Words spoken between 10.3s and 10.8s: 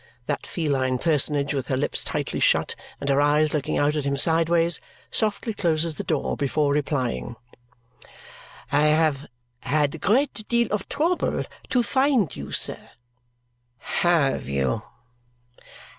deal